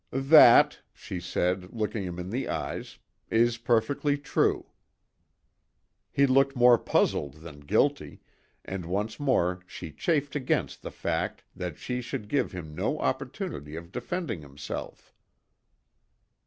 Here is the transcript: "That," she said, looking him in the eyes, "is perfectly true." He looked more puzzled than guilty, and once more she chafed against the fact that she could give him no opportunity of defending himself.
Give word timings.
"That," 0.13 0.79
she 0.95 1.19
said, 1.19 1.73
looking 1.75 2.01
him 2.03 2.17
in 2.17 2.31
the 2.31 2.49
eyes, 2.49 2.97
"is 3.29 3.59
perfectly 3.59 4.17
true." 4.17 4.65
He 6.11 6.25
looked 6.25 6.55
more 6.55 6.79
puzzled 6.79 7.33
than 7.43 7.59
guilty, 7.59 8.19
and 8.65 8.87
once 8.87 9.19
more 9.19 9.59
she 9.67 9.91
chafed 9.91 10.35
against 10.35 10.81
the 10.81 10.89
fact 10.89 11.43
that 11.55 11.77
she 11.77 12.01
could 12.01 12.29
give 12.29 12.51
him 12.51 12.73
no 12.73 12.97
opportunity 12.97 13.75
of 13.75 13.91
defending 13.91 14.41
himself. 14.41 15.13